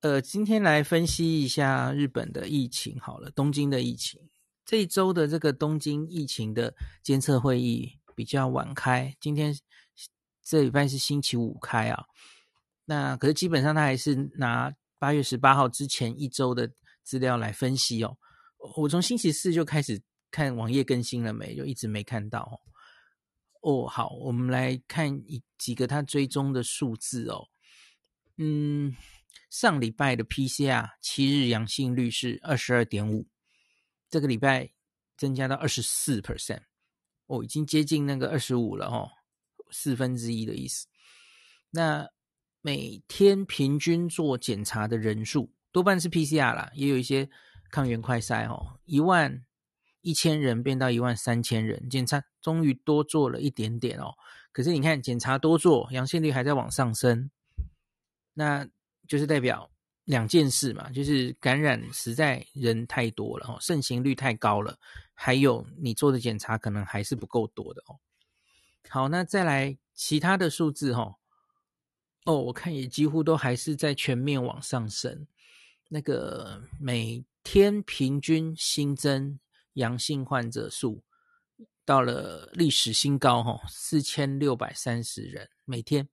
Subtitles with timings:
[0.00, 4.18] 呃，今天来分析一下日本的疫情好了，东京的疫情。
[4.64, 9.54] 这一周的这个东京疫情的监测会议比较晚开，今天
[10.42, 12.06] 这礼拜是星期五开啊。
[12.86, 16.72] 那可是基本上他还是拿八月十八号之前一周的
[17.02, 18.16] 资料来分析哦。
[18.78, 22.58] 我从星期四就开始看网页更新了没，就一直没看到
[23.60, 23.86] 哦。
[23.86, 27.48] 好，我们来看一几个他追踪的数字哦。
[28.38, 28.96] 嗯，
[29.50, 33.28] 上礼拜的 PCR 七日阳性率是二十二点五。
[34.08, 34.70] 这个礼拜
[35.16, 36.62] 增加到二十四 percent，
[37.26, 39.10] 哦，已经接近那个二十五了哦，
[39.70, 40.86] 四分之一的意思。
[41.70, 42.08] 那
[42.60, 47.28] 每天平均做检查的人数多半是 PCR 啦，也有一些
[47.70, 49.44] 抗原快筛哦，一万
[50.00, 54.14] 一千人变到一万三千人，检查终于多做了一点点哦。
[54.52, 57.30] 可是你看，检查多做，阳性率还在往上升，
[58.34, 58.68] 那
[59.10, 59.68] 就是代表。
[60.04, 64.76] 两件事嘛，就是感染实在人太多了哦，盛行率太高了，
[65.14, 67.94] 还有你做的检查可能还是不够多的哦。
[68.88, 71.14] 好，那再来其他的数字哈，
[72.24, 75.28] 哦，我看也几乎都还是在全面往上升。
[75.86, 79.38] 那个每天平均新增
[79.74, 81.04] 阳性患者数
[81.84, 86.08] 到了历史新高哈，四千六百三十人每天。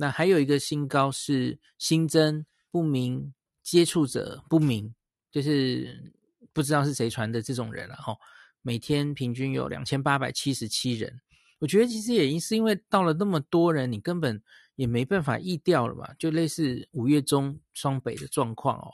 [0.00, 2.44] 那还有一个新高是新增。
[2.72, 3.34] 不明
[3.64, 4.94] 接触者不明，
[5.28, 6.14] 就是
[6.52, 8.16] 不知道是谁传的这种人了哈。
[8.62, 11.20] 每天平均有两千八百七十七人，
[11.58, 14.40] 我觉得其实也是因为到了那么多人，你根本
[14.76, 18.92] 也没办法疫调了嘛，就类似五月中双北的状况哦。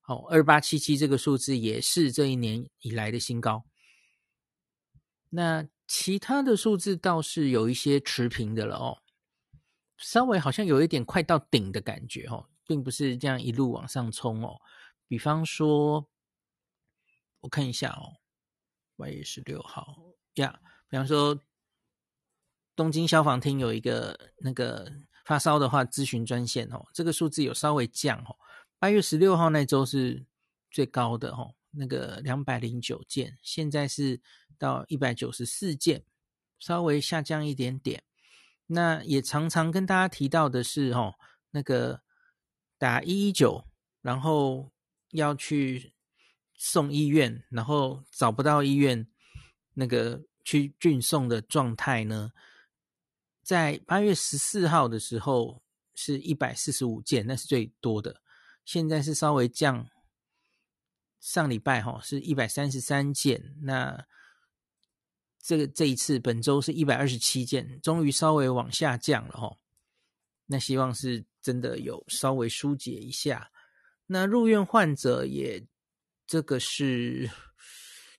[0.00, 3.66] 好，二八七七这个数字也是这一年以来的新高。
[5.28, 9.02] 那其他的数字倒是有一些持平的了哦，
[10.00, 12.44] 稍微好像有一点快到顶的感觉哦。
[12.66, 14.56] 并不是这样一路往上冲哦，
[15.08, 16.08] 比方说，
[17.40, 18.14] 我看一下哦，
[18.96, 19.98] 八月十六号
[20.34, 20.56] 呀，
[20.88, 21.36] 比方说，
[22.76, 24.88] 东京消防厅有一个那个
[25.24, 28.36] 发烧的话咨询专线哦，这个数字有稍微降哦，
[28.78, 30.24] 八月十六号那周是
[30.70, 34.20] 最高的哦，那个两百零九件，现在是
[34.56, 36.04] 到一百九十四件，
[36.60, 38.04] 稍微下降一点点。
[38.70, 41.14] 那也常常跟大家提到的是哦，
[41.50, 42.00] 那个。
[42.80, 43.66] 打一一九，
[44.00, 44.72] 然后
[45.10, 45.92] 要去
[46.54, 49.06] 送医院，然后找不到医院，
[49.74, 52.32] 那个去运送的状态呢，
[53.42, 55.62] 在八月十四号的时候
[55.94, 58.22] 是一百四十五件，那是最多的。
[58.64, 59.86] 现在是稍微降，
[61.20, 64.06] 上礼拜哈是一百三十三件，那
[65.42, 69.56] 这个这一次本周是一百二十七件，终于稍微往下降了哈。
[70.46, 71.24] 那希望是。
[71.42, 73.50] 真的有稍微疏解一下，
[74.08, 75.66] 那入院患者也
[76.26, 77.30] 这个是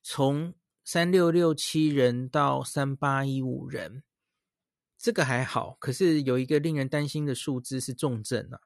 [0.02, 4.02] 从三六六七人到三八一五人，
[4.98, 5.76] 这个还好。
[5.78, 8.58] 可是有一个令人担心的数字是重症啊。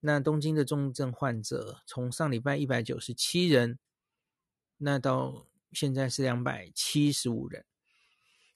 [0.00, 3.78] 那东京的重症患者从上礼拜一百九十七人，
[4.78, 7.64] 那到现在是两百七十五人。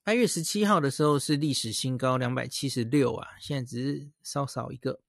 [0.02, 5.00] 八月十七号的时候是历史新高两百七十六啊，现在只是稍少一个。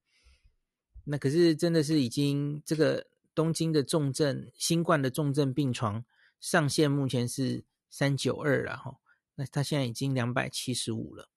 [1.05, 6.05] 那可是真的是已经这个东京的重症新冠的重症病床
[6.39, 8.97] 上限目前是三九二了哈，
[9.35, 11.29] 那他现在已经两百七十五了。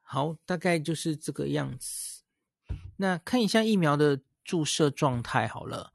[0.00, 2.22] 好，大概就是这个样子。
[2.96, 5.92] 那看一下疫苗的注射状态好了。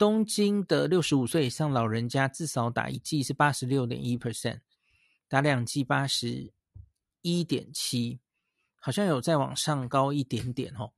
[0.00, 4.60] 东京的六十五岁以上老人家至少打一剂是八十六点一 percent，
[5.28, 6.54] 打两剂八十
[7.20, 8.18] 一点七。
[8.82, 10.94] 好像有再往上高一点点哦，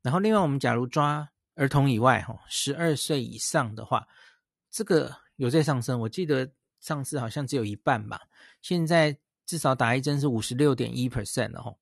[0.00, 4.06] 然后另外我们假如抓儿童以外哈，十二岁以上的话，
[4.70, 5.98] 这个有在上升。
[5.98, 8.28] 我记得上次好像只有一半吧，
[8.62, 11.74] 现在至少打一针是五十六点一 percent 了哈，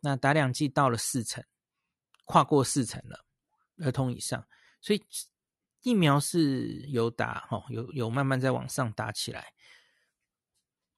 [0.00, 1.42] 那打两剂到了四成，
[2.26, 3.24] 跨过四成了，
[3.78, 4.46] 儿童以上，
[4.82, 5.02] 所以
[5.88, 9.54] 疫苗是有打哈，有有慢慢在往上打起来。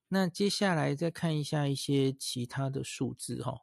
[0.09, 3.61] 那接下来再看一下一些其他的数字哈，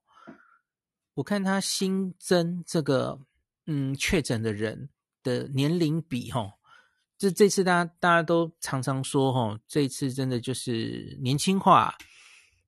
[1.15, 3.19] 我看它新增这个
[3.65, 4.89] 嗯确诊的人
[5.21, 6.53] 的年龄比哈，
[7.17, 11.97] 这这次大家大家都常常说哈，这次真的就是年轻化，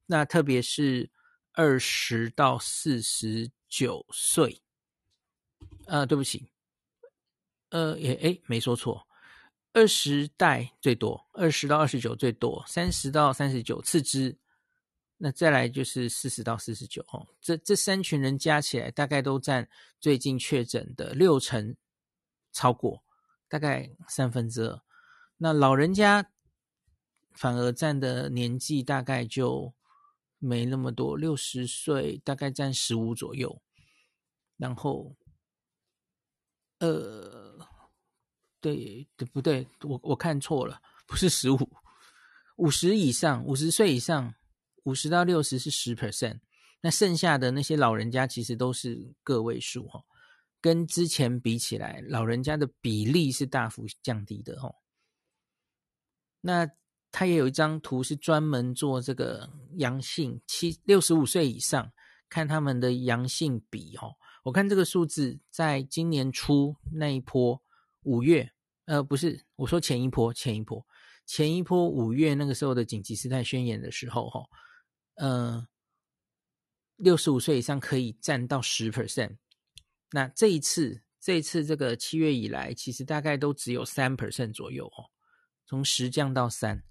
[0.08, 1.10] 那特别是
[1.54, 4.62] 二十到四十九岁，
[5.86, 6.52] 呃，对不起，
[7.70, 9.08] 呃，也诶没说错。
[9.74, 14.36] 二十代最多，二十到二十九最多，三十到三十九次之，
[15.18, 19.70] 那再来就是四十到四十九哦，这这三群人加起来大概都占
[20.00, 21.76] 最近确诊的六成，
[22.52, 23.04] 超过
[23.48, 24.82] 大概三分之二。
[25.38, 26.32] 那老人家
[27.34, 29.74] 反而占的年纪大概就
[30.40, 33.62] 没那么多，六十岁大概占十五左右。
[34.58, 35.16] 然后，
[36.80, 37.39] 呃，
[38.62, 39.68] 对对不对？
[39.84, 41.70] 我我看错了，不是十五，
[42.58, 44.34] 五十以上，五十岁以上。
[44.86, 46.40] 五十到六十是十 percent，
[46.82, 50.04] 那剩下的那些老人家其实都是个位数哈，
[50.62, 54.74] 跟之前比起来，老人家的比例是大幅降低的哈。
[56.42, 56.68] 那
[57.12, 61.92] 他也有一张图是专门做这个阳性七六十五岁以上，
[62.30, 64.16] 看他们的阳性比哦。
[64.44, 67.62] 我看这个数字在今年初那一波
[68.10, 68.52] 五月，
[68.86, 70.84] 呃，不是，我说前一波，前一波，
[71.28, 74.42] 前一波五月那个时候的紧急事态宣言的时候哈。
[75.14, 75.68] 呃，
[76.96, 79.38] 六十五岁以上可以占到十 percent，
[80.12, 85.06] 那这一次，这一次这个七月以来，其实大概都只有三 percent 左右哦，
[85.68, 86.84] 从十降到三，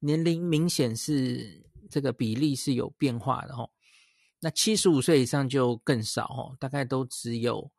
[0.00, 3.70] 年龄明显是这个比例是有变化的哦。
[4.40, 7.72] 那七十五岁以上就更少哦，大概都只有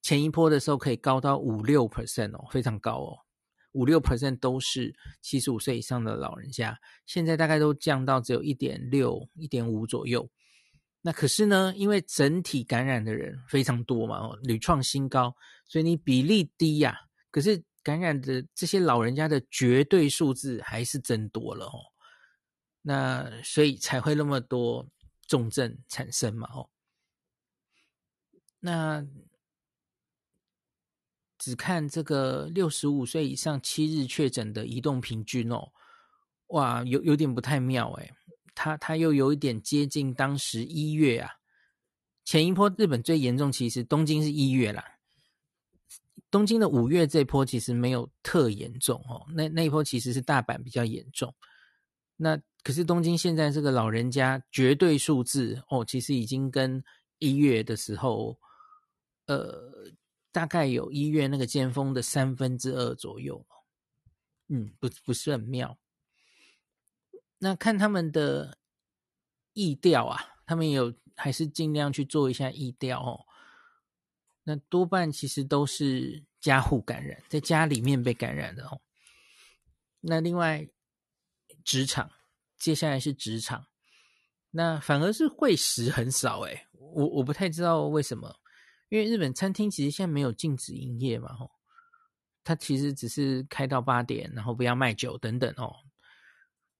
[0.00, 3.18] 前一波的时候可以高到五六 percent 哦，非常高哦。
[3.72, 10.28] 五六 percent 都是七十五岁以上的老人家，现在大概都降到只有一点六、一点五左右。
[11.02, 15.36] 那可是呢，因为整体感染的人非常多嘛，哦，屡创新高，
[15.66, 16.98] 所以你比例低呀，
[17.30, 21.78] 可是感染的这些老人家的绝对数字还是增多了哦。
[22.82, 24.88] 那所以才会那么多
[25.26, 26.70] 重症产生嘛，哦。
[28.60, 29.06] 那。
[31.38, 35.70] 只看这个六十五岁以上七日确诊的移动平均哦，
[36.48, 38.12] 哇，有有点不太妙诶，
[38.56, 41.30] 它它又有一点接近当时一月啊，
[42.24, 44.84] 前一波日本最严重，其实东京是一月啦，
[46.28, 51.32] 东京的五月这波其实没有特严重哦，那那一波其实是大阪比较严重，
[52.16, 56.82] 那可是东京现在这个老人家绝对数字哦，其实已经跟
[57.20, 58.36] 一月的时候，
[59.26, 59.92] 呃。
[60.38, 63.44] 大概有医院那个尖峰的三分之二左右，
[64.46, 65.76] 嗯，不不是很妙。
[67.38, 68.56] 那看他们的
[69.52, 73.26] 意调啊，他们有还是尽量去做一下意调哦。
[74.44, 78.80] 那多半其实都是家户感染，在家里面被感染的哦。
[80.02, 80.68] 那另外
[81.64, 82.12] 职场，
[82.56, 83.66] 接下来是职场，
[84.52, 88.36] 那反而是会食很少诶，我我不太知道为什么。
[88.88, 91.50] 因为日本餐厅其实现在没有禁止营业嘛，吼，
[92.42, 95.76] 它其实只是开到八点，然后不要卖酒等等哦。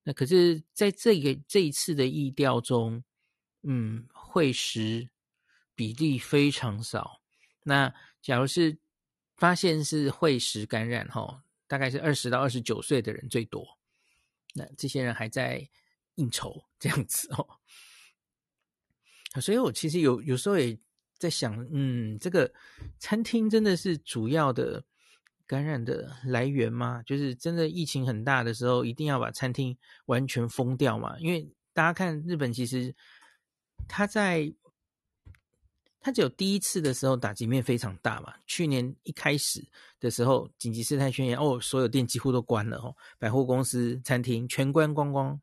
[0.05, 3.05] 那可是在这个这一次的疫调中，
[3.63, 5.11] 嗯，会食
[5.75, 7.21] 比例非常少。
[7.65, 8.79] 那假如是
[9.37, 13.79] 发现是会食感染，吼，大概是二十到二十九岁的人最多。
[14.55, 15.69] 那这些人还在
[16.15, 17.47] 应酬这样子哦。
[19.43, 20.79] 所以我其实有有时候也。
[21.19, 22.53] 在想，嗯，这个
[22.99, 24.85] 餐厅真的是主要的
[25.47, 27.03] 感染的来源吗？
[27.05, 29.77] 就是真的疫情很大的时候，一定要把餐厅
[30.07, 31.19] 完全封掉嘛？
[31.19, 32.95] 因为大家看日本，其实
[33.89, 34.55] 他在
[35.99, 38.35] 他只有第一次的时候打击面非常大嘛。
[38.47, 39.67] 去年一开始
[39.99, 45.41] 的时候，紧急事态宣言，哦，所有店几乎都关了哦，百货公司、餐厅全关光光。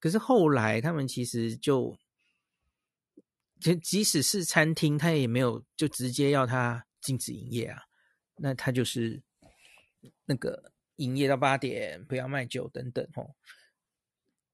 [0.00, 1.96] 可是后来他们其实就。
[3.64, 7.84] 即即使是餐厅，他也没有就直接要他禁止营业啊。
[8.36, 9.22] 那他就是
[10.26, 13.34] 那个营业到八点，不要卖酒等等哦。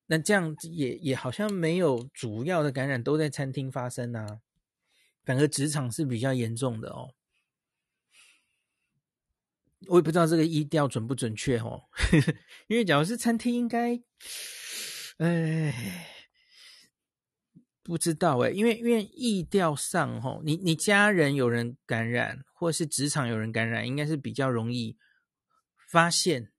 [0.07, 4.43] 那这样也也好像没有主要的感染都在餐厅发生啊，
[5.25, 7.13] 反而职场是比较严重的哦。
[9.89, 11.83] 我也不知道这个疫调准不准确哦，
[12.69, 14.01] 因为假如是餐厅，应该，
[15.19, 16.07] 哎。
[17.91, 24.97] 不知道诶，因为因为疫调上吼，你你家人有人感染，或是职场有人感染，应该是比较容易
[25.91, 26.53] 发现、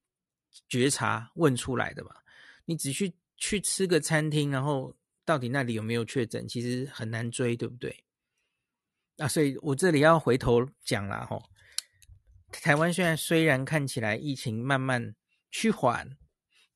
[0.67, 2.17] 觉察、问出来的吧？
[2.65, 8.03] 你只去去吃个餐厅，然后到底那里有没有确诊，其实很难追，对不对？
[9.15, 11.41] 啊，所以我这里要回头讲了吼，
[12.51, 15.15] 台湾现在虽然看起来疫情慢慢
[15.49, 16.17] 趋缓，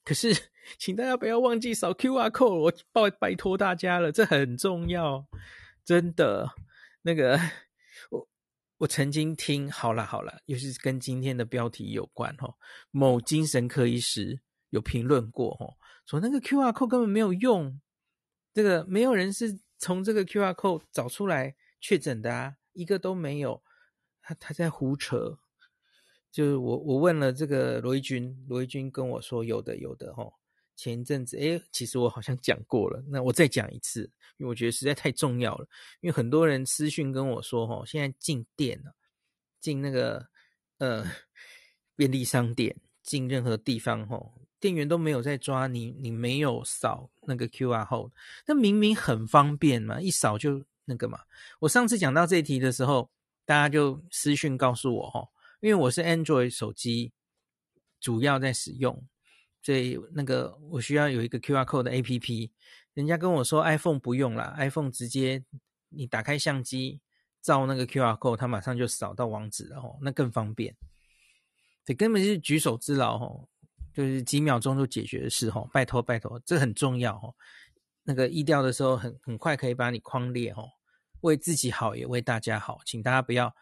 [0.06, 0.52] 可是。
[0.80, 5.28] 请大家不要忘记扫 QR code，我拜拜托大家了，这很重要，
[5.84, 6.50] 真的。
[7.04, 7.40] 那个，
[8.10, 8.28] 我
[8.80, 12.56] 我曾经听，好了好了，又是跟今天的标题有关哦。
[12.90, 17.80] 某精神科医师有评论过哦，说那个 QR code 根本没有用，
[18.52, 23.62] 这个没有人是从这个 QR code 找出来确诊的啊，一个都没有。
[24.24, 25.38] 他他在胡扯。
[26.36, 30.30] 就是我我问了这个罗一军，罗一军跟我说有的有的齁。
[30.75, 34.01] 前一阵子，诶，其实我好像讲过了，那我再讲一次，
[34.36, 35.65] 因为我觉得实在太重要了。
[36.01, 38.94] 因为很多人私讯跟我说，齁，现在进店了，
[39.62, 40.27] 进那个
[40.80, 41.10] 呃
[41.96, 48.12] 便利商店，进任何地方，齁，店员都没有在抓你，你没有扫那个 QR code，
[48.46, 51.22] 那明明很方便嘛，一扫就那个嘛。
[51.62, 53.10] 我上次讲到这题的时候，
[53.46, 55.30] 大家就私讯告诉我，齁，
[55.66, 57.12] 因为我是 Android 手机，
[58.00, 59.04] 主要在使用。
[59.64, 62.52] 所以那个我需要有一个 QR code 的 APP，
[62.94, 65.44] 人家跟我说 iPhone 不用啦，iPhone 直接
[65.90, 67.02] 你打开相机
[67.42, 70.78] 照那个 QR code，它马上就扫到网址了吼，那更方便。
[71.84, 73.50] 这根本就是举手之劳吼，
[73.92, 77.36] 就是几秒钟就解决的事吼，拜托拜托，这很重要吼。
[78.04, 80.70] 那个疫调的时候很很快可以把你框列吼，
[81.22, 83.56] 为自己好也为大家好，请大家不要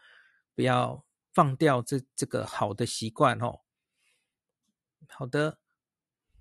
[0.54, 1.02] 不要
[1.34, 3.60] 放掉这这个好的习惯哦。
[5.08, 5.58] 好的。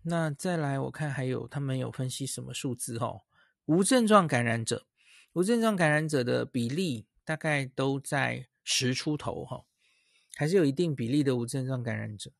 [0.06, 3.22] 那再来，我看还有他们有分析什么数字哦？
[3.66, 4.86] 无症状感染者，
[5.32, 9.64] 无症状感染者的比例大概都在十出头哈，
[10.36, 12.34] 还是有一定比例的无症状感染者。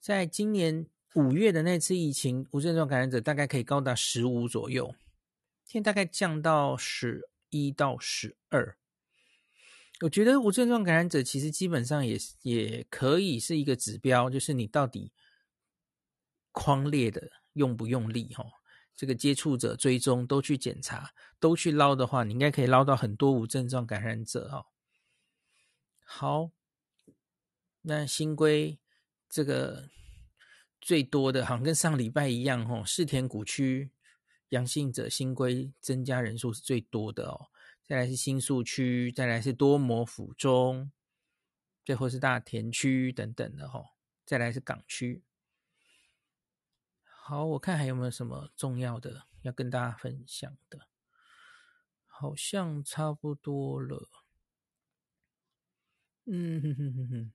[0.00, 4.94] 在今年五月的那次疫情，无症状感染者大概可以高达十五左右，
[5.66, 8.78] 现在大概降到十一到十二。
[10.04, 15.12] 我觉得无症状感染者其实基本上也也可以是一个指标，就是你到底。
[16.56, 18.44] 框列的用不用力哈？
[18.94, 24.66] 这个接触者追踪都去检查，都去捞的话，你应该可以捞到很多无症状感染者哈。
[26.04, 26.52] 好，
[27.82, 28.78] 那新规
[29.28, 29.90] 这个
[30.80, 33.90] 最多的，好像跟上礼拜一样哦，世田谷区
[34.50, 37.48] 阳性者新规增加人数是最多的哦。
[37.86, 40.90] 再来是新宿区，再来是多摩府中，
[41.84, 43.90] 最后是大田区等等的哈。
[44.24, 45.22] 再来是港区。
[47.04, 50.88] 好，我看还有没有什么重要的要跟大家分享的？
[52.06, 54.08] 好像差不多了。
[56.26, 57.32] 嗯哼哼哼哼。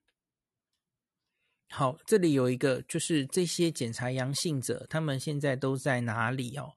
[1.70, 6.74] 好，这里有一个，就是这些检查阳性者，他们现在都在哪里哦？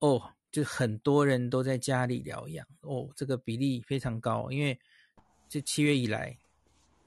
[0.00, 4.78] 哦，就很多人都在家里疗养哦，这个比例非常高，因为
[5.48, 6.36] 这七月以来，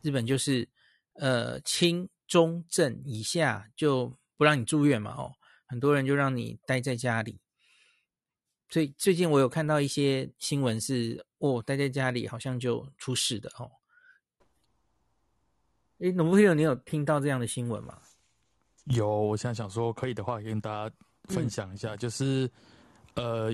[0.02, 0.68] 日本就是
[1.14, 4.18] 呃轻中症以下就。
[4.38, 5.12] 不让你住院嘛？
[5.12, 5.32] 哦，
[5.68, 7.40] 很多人就让你待在家里。
[8.70, 13.70] 所以最近我有看到一些新闻是，哦，待在家里好像就出事的哦。
[16.00, 18.02] 哎，农夫朋友，你有听到这样的新闻吗？
[18.86, 20.96] 有，我现在想说，可以的话跟大家
[21.26, 22.50] 分享一下，嗯、就是
[23.16, 23.54] 呃，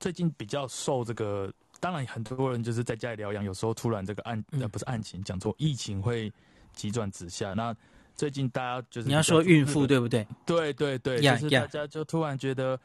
[0.00, 6.32] 最近比较受这个，当然很多人就是在家里疗养，有时候突然这个案，呃，不是案情，讲错，疫情会
[6.72, 7.74] 急转直下，那。
[8.16, 10.26] 最近大家就是你要说孕妇对不对？
[10.46, 12.80] 对对对，yeah, 就是大家就突然觉得，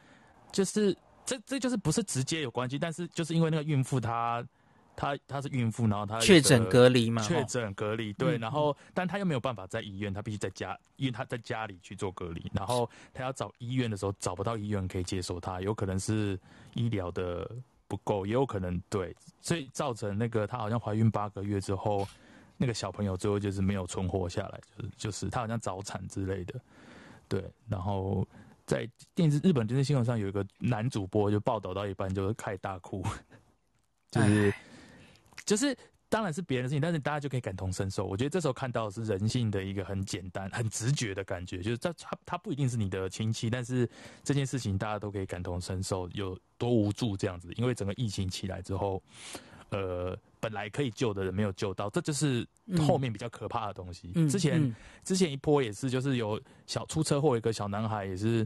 [0.52, 0.94] 就是
[1.24, 4.46] 这这就是不是直接有关系，但是就是因为那个孕妇她
[4.96, 16.38] 她她是孕妇，然后她确诊隔离嘛，确诊隔离对，然后但她又没有办法在医院，她必须在家，因为她在家里去做隔离，然后她要找医院的时候找不到医院可以接受她，有可能是
[16.74, 17.50] 医疗的
[17.88, 22.06] 不够，也有可能对，所以造成那个她好像怀孕八个月之后。
[22.58, 26.60] 那个小朋友最后就是没有存活下来，就是就是她好像早产之类的，
[27.26, 27.44] 对。
[27.68, 28.24] 然后
[28.64, 33.02] 在电视日本电视新闻上有一个男主播就报道到一半就开始大哭，
[34.12, 34.54] 就是
[35.52, 35.76] 就是
[36.08, 38.06] 当然是别人的事情，但是大家就可以感同身受。
[38.06, 43.86] 我觉得这时候看到的是人性的一个很简单、很直觉的感觉，就是他他他不一定是你的亲戚，但是
[44.24, 47.52] 这件事情大家都可以感同身受，有多无助这样子。
[47.56, 49.02] 因为整个疫情起来之后，
[49.68, 50.16] 呃。
[50.42, 52.44] 本来可以救的人没有救到，这就是
[52.84, 54.10] 后面比较可怕的东西。
[54.16, 58.44] 嗯、之前、嗯、之前一波也是，就是有小出车祸，一个小男孩也是，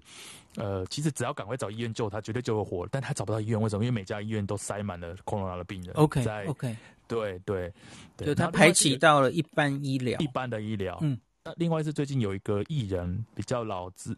[0.56, 3.82] 呃，其实只要赶快找医院救他，绝对救会活，但他找不到医院，为什么？
[3.82, 5.94] 因为每家医院都塞满了 corona 的病人。
[5.94, 6.76] OK，在 OK，
[7.08, 7.72] 对对
[8.16, 10.98] 对，就他排挤到了一般医疗，一般的医疗。
[11.02, 14.16] 嗯，那另外是最近有一个艺人比较老资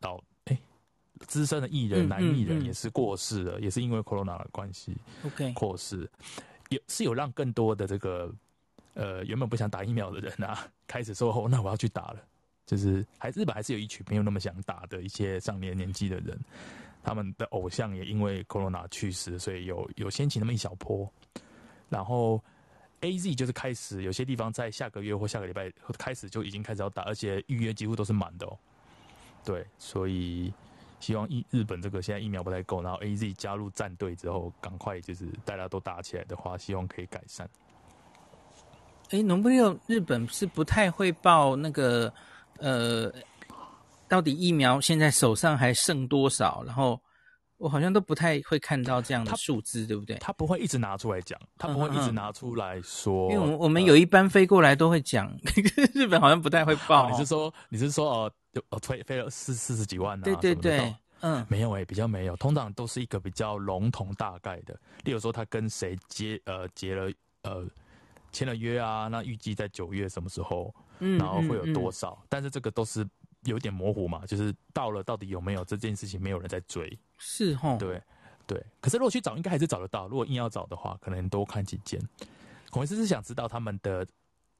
[0.00, 0.58] 老哎
[1.26, 4.94] 资深的艺人，嗯、男艺人也是过世了，嗯嗯、也是因为 corona 的关系。
[5.24, 6.10] OK，过世。
[6.70, 8.32] 有是有让更多的这个
[8.94, 12.16] 呃原本不想打疫苗的人啊， 开始说哦，那我要去打了。
[12.66, 16.38] 就是还日本还是有一群没有那么想打的一些上年年纪的人，
[17.02, 21.06] 他们的偶像也因为 corona 去世，所以有有掀起那么一小波。
[21.94, 22.42] 然后
[23.02, 28.58] AZ 就是开始有些地方在下个月或下个礼拜开始就已经开始要打，而且预约几乎都是满的哦。
[29.44, 30.52] 对，所以
[30.98, 37.48] 希望疫日本这个现在疫苗不太够，然后 AZ 加入战队之后，赶快就是大家都打起来的话，希望可以改善。
[39.10, 42.12] 哎，农布六日本是不太会报那个
[42.58, 43.12] 呃，
[44.08, 46.64] 到底疫苗现在手上还剩多少？
[46.66, 46.98] 然后
[47.64, 50.18] 我好像都不太会看到这样的数字，对不对？
[50.18, 53.32] 他不会一直拿出来讲，他不会一直拿出来说。
[53.32, 57.08] 因为我们我们有一班飞过来都会讲，呃、 日本好像不太会报。
[57.10, 58.32] 你是说你是说哦，
[58.68, 60.36] 呃飞飞了四四十几万呢、啊？
[60.38, 67.10] 对对对，嗯，没有诶、欸，比较没有，通常都是一个比较笼统大概的，例如说他跟谁结呃结了
[67.44, 67.66] 呃。
[68.30, 70.74] 签了约啊，那预计在九月什么时候？
[70.98, 72.20] 嗯，然后会有多少？
[72.28, 73.06] 但是这个都是
[73.44, 76.98] 有点模糊嘛，就是到了到底有没有这件事情，没有人在追。
[77.18, 78.00] 是齁，对
[78.46, 78.62] 对。
[78.80, 80.08] 可是如果去找，应该还是找得到。
[80.08, 82.00] 如果硬要找的话，可能多看几间。
[82.70, 84.06] 孔医师是想知道他们的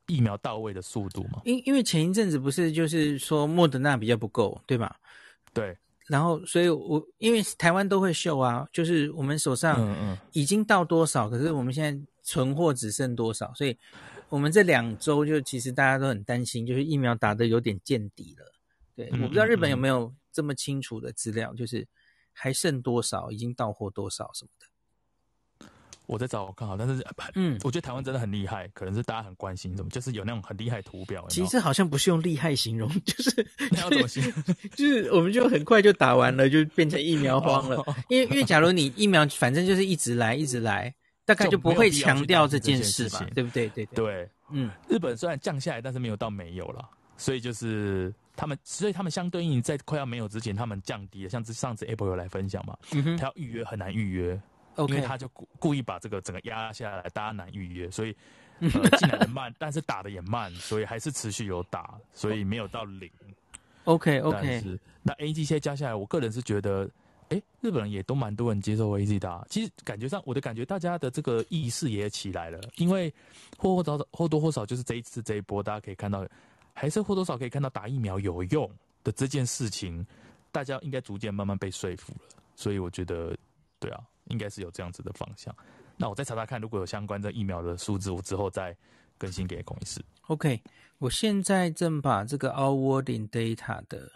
[0.07, 1.43] 疫苗到位的速度吗？
[1.45, 4.97] 因因为前一阵子不是就是说莫德纳比较不够，对吧？
[5.53, 5.77] 对。
[6.07, 13.75] 然后，所以我因为台湾都会秀啊，就是我们手上已经到多少，嗯嗯、可是我们现在存货只剩多少，所以
[14.29, 18.53] 我们这两周就其实大家都很担心，就是疫苗打的有点见底了。
[18.95, 21.87] 对，嗯、我不知道日本有没有这么清楚的资料，就是
[22.33, 24.67] 还剩多少，已经到货多少什么的。
[26.07, 27.03] 我在找我看好，但是
[27.35, 31.29] 嗯，我觉得台湾真的很厉害，可能是大家很关心什么，就是有那种很厉害图表有有。
[31.31, 34.33] 其实好像不是用厉害形容， 就是 你要怎么形容？
[34.77, 37.83] 就是我们就很快就打完了，就变成疫苗荒了。
[38.09, 43.67] 因为因为假如你疫苗反正就是一直来一直来，大概就不会强调这件事嘛，对不对？
[43.71, 46.87] 对对，对，嗯，日本虽然降下来，但是没有到没有了，
[47.17, 51.31] 所以就是他们，所以他们相对应在快要没有之前，他们降低了。
[51.31, 54.41] 像是上次 Apple 有来分享嘛，嗯，他要预约很难预约。
[54.77, 54.89] Okay.
[54.89, 58.13] 因为他就故故意把这个整个压下来，大家难预约，所以
[58.59, 63.09] 进、 呃、来的慢， 但是打的也慢，所以还是持续有打，所以没有到零。
[63.85, 64.37] OK OK。
[64.43, 66.91] 但是那 A G 现在加下来，我个人是觉得，
[67.29, 69.47] 哎，日本人也都蛮多人接受 AZ 打。
[69.49, 73.15] 其实感觉上，我的感觉，大家的这个意识也起来了，因为
[73.57, 76.27] 或或少少或多或少，就是这一次这一波，大家可以看到，
[76.75, 78.71] 还是或多少可以看到打疫苗有用
[79.03, 80.07] 的这件事情，
[80.53, 82.43] 大家应该逐渐慢慢被说服了。
[82.55, 83.35] 所以我觉得，
[83.79, 84.05] 对啊。
[84.29, 85.55] 应该是有这样子的方向，
[85.99, 88.75] 那我再查查看，如果有相关的疫苗的数字，我之后再
[89.19, 90.03] 更新给孔医师。
[90.29, 90.63] OK，
[90.97, 94.11] 我现在正把这个 Onwarding Data 的，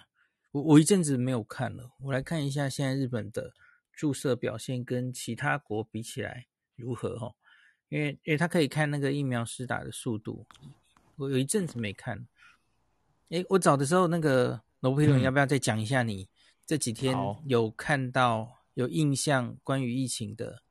[0.50, 3.52] 我我一阵子没有看了，我来看一下现在日本的
[3.92, 7.30] 注射表现跟其他国比起来如何哈？
[7.90, 10.46] 因为因为他可以看那个疫苗施打的速度，
[11.16, 12.26] 我有一阵子没看。
[13.30, 16.02] 诶，我找的时候那个罗皮伦要不要再讲一下？
[16.02, 16.28] 你
[16.66, 18.54] 这几天有看到？
[18.74, 20.62] 有印象关于疫情的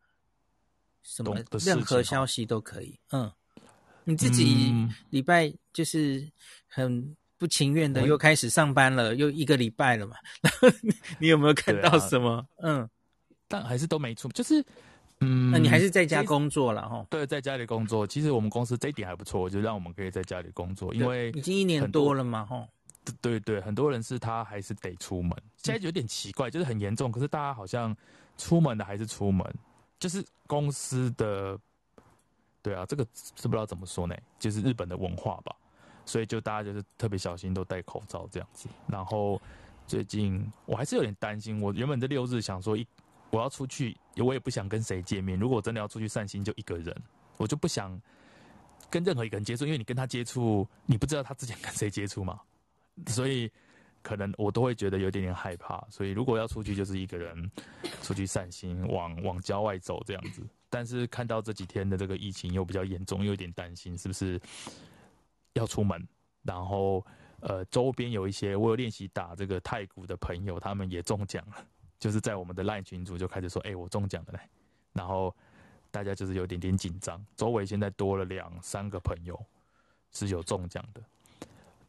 [1.04, 2.98] 什么任何消息都可以。
[3.12, 3.30] 嗯，
[4.06, 4.74] 你自己
[5.10, 6.32] 礼拜就是
[6.68, 10.16] 很不情愿的又开始上班了，又一个礼拜了嘛。
[10.42, 10.70] 然后
[11.20, 12.48] 你有没有看到什么？
[12.64, 12.90] 嗯，
[13.50, 14.66] 但还是都没出，就是
[15.20, 17.06] 嗯，那你还是在家工作了哈？
[17.10, 18.06] 对，在家里工作。
[18.06, 22.68] 其实我们公司这一点还不错，就让我们可以在家里工作，因为已经一年多了嘛，哈。
[23.22, 27.96] 对对，很多人是他还是得出门，现在有点奇怪，就是很严重，可是大家好像
[28.38, 29.50] 出门的还是出门，
[29.98, 31.58] 就是公司的，
[32.62, 35.56] 对啊，这个是不知道怎么说呢，就是日本的文化吧，
[36.06, 38.68] 所以就大家就是特别小心，都戴口罩这样子。
[38.88, 39.42] 然后
[39.88, 42.86] 最近我还是有点担心，我原本这六日想说一
[43.30, 46.96] 我要出去，我也不想跟谁见面，如果真的要出去散心，就一个人，
[47.38, 48.00] 我就不想
[48.90, 52.40] 跟任何一个人接触，因为你跟他接触，你不知道他之前跟谁接触嘛。
[53.08, 53.52] 所以，
[54.02, 55.86] 可能我都会觉得有点点害怕。
[55.90, 57.52] 所以，如果要出去，就是一个人
[58.02, 60.42] 出去散心，往往郊外走这样子。
[60.70, 64.42] 但是，看到这几天的这个疫情又比较严重，又有点担心是不是
[65.54, 66.08] 要出门。
[66.42, 67.06] 然后，
[67.42, 71.66] 呃，周边有一些我有练习打这个太古的朋友，他们也中奖了，
[72.00, 74.40] 就是在我们的 LINE 群组就开始说：“哎，我中奖了嘞！”
[74.94, 75.36] 然后
[75.92, 77.24] 大家就是有点点紧张。
[77.36, 79.40] 周围现在多了两三个朋友
[80.12, 81.02] 是有中奖的。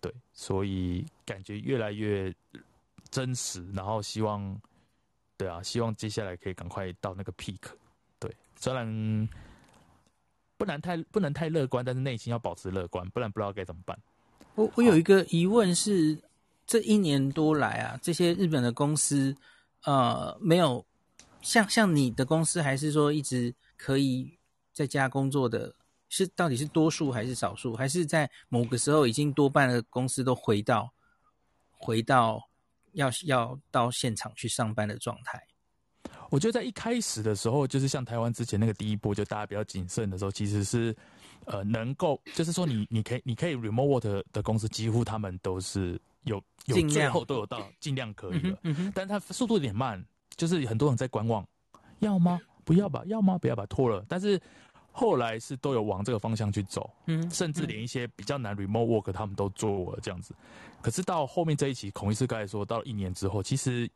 [0.00, 2.32] 对，所以感觉越来越
[3.10, 4.60] 真实，然后希望，
[5.36, 7.58] 对啊，希望接下来可以赶快到那个 peak。
[8.20, 9.28] 对，虽然
[10.56, 13.98] 不能太不能太乐观，但是内心要保持乐观，不然不知道该怎么办。
[14.54, 16.16] 我我有一个疑问是，
[16.66, 19.36] 这一年多来啊，这些日本的公司，
[19.84, 20.84] 呃，没有
[21.42, 24.38] 像像你的公司，还是说一直可以
[24.72, 25.74] 在家工作的？
[26.10, 30.90] 是到底是多数还是少数，还是在某个时候已经多半的公司都回到
[31.70, 32.48] 回到
[32.92, 35.46] 要要到现场去上班的状态？
[36.30, 40.96] 我觉得在一开始的时候，就是像台湾之前那个第一波，就大家比较谨慎的时候，其实是
[41.44, 48.58] 呃能够，就是说你你可以你可以 remote work 的公司，几乎他们都是有有最后都有到，尽量可以了。
[48.62, 50.04] 嗯嗯、但是它速度有点慢，
[50.36, 51.44] 就是很多人在观望，
[51.98, 52.40] 要吗？
[52.64, 53.02] 不要吧？
[53.06, 53.38] 要吗？
[53.38, 53.64] 不要吧？
[53.66, 54.04] 拖了。
[54.08, 54.40] 但是
[54.92, 60.34] 后来是都有往这个方向去走，嗯，甚至连一些比较难 remote work 他们都做了这样子。
[60.82, 63.90] 可是到后面这一期，孔医师刚才说，到一年之后，其实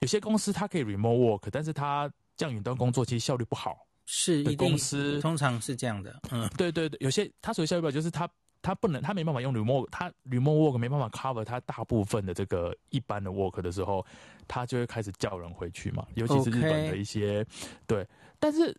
[0.00, 3.76] 有些公司它可以 remote work，但是它这样远端工作其实效率不好。
[4.04, 6.20] 是，公司通常是这样的。
[6.32, 8.28] 嗯，对对对，有些它所谓效率不好，就是它。
[8.62, 14.06] 他不能，他没办法用 remote，他 remote work 没办法 cover 他大部分的这个一般的 work 的时候，
[14.46, 17.44] 他就会开始叫人回去嘛，尤其是日本的一些.
[17.88, 18.06] 对。
[18.38, 18.74] 但是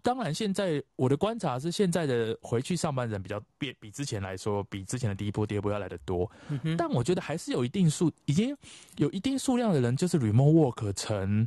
[0.00, 6.30] 当然，现在我的观察是，现在的回去上班人比较变，比之前来说，比之前的第一波、第二波要来的多。
[6.48, 6.76] 嗯哼。
[6.76, 8.56] 但我觉得还是有一定数，已经
[8.96, 11.46] 有一定数量的人就是 remote work 成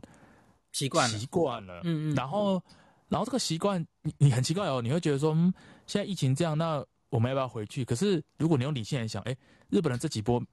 [0.74, 1.80] 习惯习惯了。
[1.86, 2.16] 嗯嗯。
[2.16, 2.62] 然后，
[3.08, 5.54] 然后这个习惯，你你很奇怪哦，你会觉得说，嗯，
[5.88, 6.86] 现在疫情这样，那。
[7.14, 7.86] 我们要不要回去？
[7.86, 9.38] 可是如果你用理性来想，哎，
[9.70, 10.44] 日本人这几波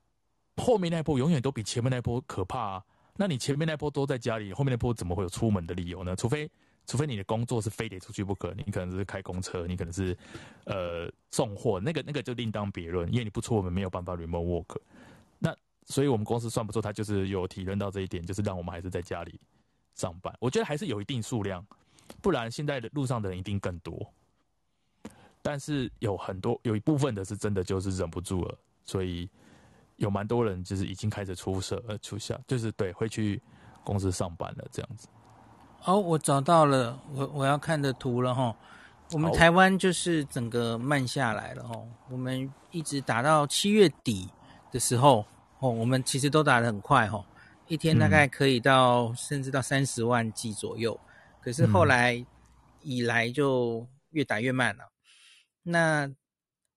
[0.59, 2.85] 后面那一波永远都比前面那一波可怕啊。
[3.17, 6.15] 那你前面那波都在家里，后面那波怎么会有出门的理由呢？
[6.15, 6.51] 除非
[6.85, 10.15] 除非你的工作是非得出去不可，你可能是开公车，你可能是
[10.65, 13.11] 呃送货，那个那个就另当别论。
[13.11, 14.77] 因为你不出门没有办法 remote work。
[15.39, 19.41] 那所以我们公司算不错，他就是有体认到这一点，就是让我们还是在家里
[19.95, 20.35] 上班。
[20.39, 21.67] 我觉得还是有一定数量，
[22.21, 24.13] 不然现在的路上的人一定更多。
[25.43, 29.29] 但是有很多有一部分的是真的就是忍不住了，所以
[29.97, 33.41] 有蛮多人就是已经开始出社呃出校，就是对会去
[33.85, 35.09] 公司上班了这样子。
[35.85, 38.55] 哦，我找到了我我要看的图了哈。
[39.13, 41.89] 我们台湾就是整个慢下来了哦。
[42.09, 44.29] 我们一直打到七月底
[44.71, 45.27] 的时候
[45.59, 47.25] 哦，我们其实都打得很快哦，
[47.67, 50.99] 一天大概可以到、嗯、甚至到三十万剂左右。
[51.41, 52.25] 可是后来
[52.83, 54.85] 以来就越打越慢了。
[55.63, 56.11] 那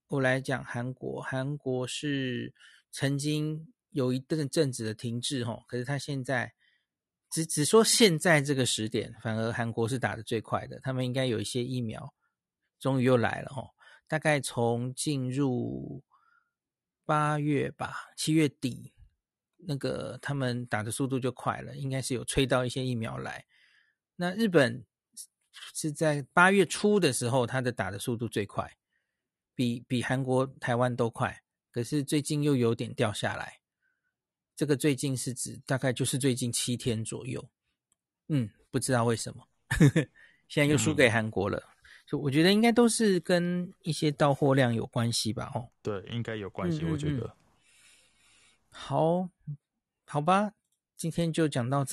[0.08, 2.54] 我来讲韩国，韩国是
[2.92, 6.54] 曾经有一阵阵子的停滞吼，可是他现在
[7.32, 12.14] 只只说现在这个时点，反而韩国是打得最快的，他们应该有一些疫苗
[12.80, 13.70] 终于又来了吼，
[14.08, 16.04] 大概从进入
[17.06, 18.94] 八月吧，七月底
[19.58, 23.46] 那个他们打的速度就快了，应该是有催到一些疫苗来。
[24.18, 24.86] 那日本。
[25.74, 28.76] 是在八月初的时候，它的打的速度最快，
[29.56, 31.44] 比比韩国、台湾都快。
[31.72, 33.60] 可是最近又有点掉下来，
[34.56, 37.44] 这个最近是指大概就是最近七天左右。
[38.28, 39.48] 嗯，不知道为什么，
[40.48, 41.62] 现在又输给韩国了。
[42.06, 45.52] 就、嗯、我觉得应该都是跟一些到货量有关系吧？
[45.56, 46.80] 哦，对，应该有关系。
[46.80, 47.36] 嗯嗯嗯，我觉得。
[48.70, 49.30] 好，
[50.06, 50.54] 好吧，
[50.96, 51.92] 今天就讲到这。